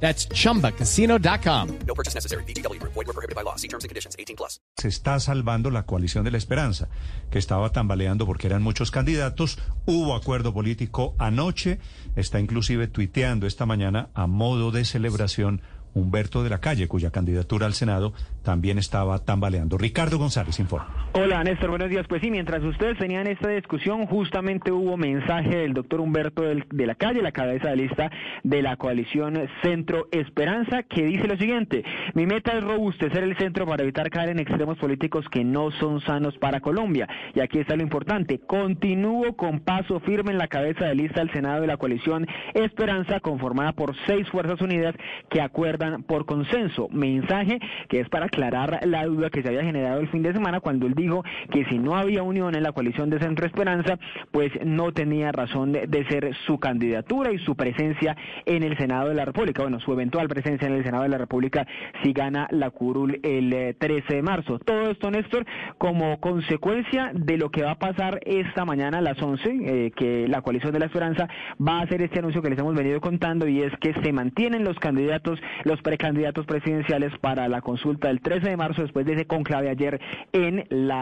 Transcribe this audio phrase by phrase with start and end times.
[0.00, 1.68] That's chumbacasino.com.
[1.86, 2.44] No purchase necessary.
[2.44, 2.80] BGW.
[2.82, 3.56] Void were prohibited by law.
[3.56, 4.14] See terms and conditions.
[4.16, 4.60] 18 plus.
[4.76, 6.88] se está salvando la coalición de la esperanza,
[7.30, 9.58] que estaba tambaleando porque eran muchos candidatos.
[9.86, 11.78] Hubo acuerdo político anoche,
[12.14, 15.62] está inclusive tuiteando esta mañana a modo de celebración
[15.94, 19.78] Humberto de la Calle, cuya candidatura al Senado también estaba tambaleando.
[19.78, 21.05] Ricardo González informa.
[21.18, 22.06] Hola Néstor, buenos días.
[22.06, 26.94] Pues sí, mientras ustedes tenían esta discusión, justamente hubo mensaje del doctor Humberto de la
[26.94, 28.10] Calle, la cabeza de lista
[28.42, 33.64] de la coalición Centro Esperanza, que dice lo siguiente, mi meta es robustecer el centro
[33.64, 37.08] para evitar caer en extremos políticos que no son sanos para Colombia.
[37.34, 41.32] Y aquí está lo importante, continúo con paso firme en la cabeza de lista del
[41.32, 44.94] Senado de la coalición Esperanza, conformada por seis fuerzas unidas
[45.30, 46.90] que acuerdan por consenso.
[46.90, 50.60] Mensaje que es para aclarar la duda que se había generado el fin de semana
[50.60, 53.98] cuando él dijo que si no había unión en la coalición de Centro Esperanza,
[54.32, 59.14] pues no tenía razón de, ser su candidatura y su presencia en el Senado de
[59.14, 59.62] la República.
[59.62, 61.66] Bueno, su eventual presencia en el Senado de la República
[62.02, 64.58] si gana la curul el eh, 13 de marzo.
[64.58, 65.46] Todo esto, Néstor,
[65.78, 70.28] como consecuencia de lo que va a pasar esta mañana a las 11, eh, que
[70.28, 71.28] la coalición de la Esperanza
[71.60, 74.64] va a hacer este anuncio que les hemos venido contando y es que se mantienen
[74.64, 79.26] los candidatos, los precandidatos presidenciales para la consulta del 13 de marzo después de ese
[79.26, 80.00] conclave ayer
[80.32, 80.95] en la,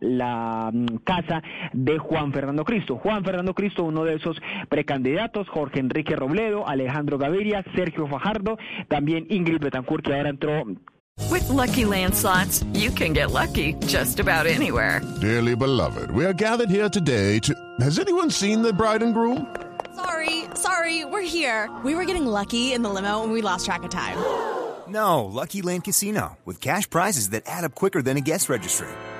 [0.00, 1.42] la mm, casa
[1.72, 2.96] de Juan Fernando Cristo.
[2.96, 9.26] Juan Fernando Cristo, uno de esos precandidatos, Jorge Enrique Robledo, Alejandro Gaviria, Sergio Fajardo, también
[9.30, 10.64] Ingrid Betancourt, que ahora entró
[11.30, 15.00] With Lucky Land slots, you can get lucky just about anywhere.
[15.20, 17.54] Dearly beloved, we are gathered here today to.
[17.80, 19.46] Has anyone seen the bride and groom?
[19.94, 21.70] Sorry, sorry, we're here.
[21.84, 24.18] We were getting lucky in the limo and we lost track of time.
[24.88, 28.88] No, Lucky Land Casino, with cash prizes that add up quicker than a guest registry.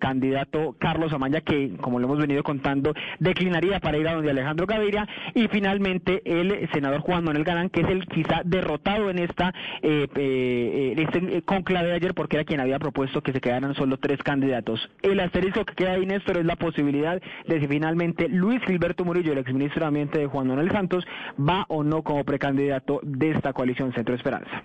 [0.00, 4.66] candidato Carlos Amaya, que, como lo hemos venido contando, declinaría para ir a donde Alejandro
[4.66, 5.06] Gaviria.
[5.34, 10.08] Y finalmente el senador Juan Manuel Galán, que es el quizá derrotado en esta eh,
[10.16, 14.20] eh, este conclave de ayer, porque era quien había propuesto que se quedaran solo tres
[14.24, 14.90] candidatos.
[15.02, 19.32] El asterisco que queda ahí, Néstor, es la posibilidad de si finalmente Luis Gilberto Murillo,
[19.32, 21.04] el exministro de Ambiente de Juan Manuel Santos,
[21.38, 24.64] va o no como precandidato de esta coalición Centro Esperanza.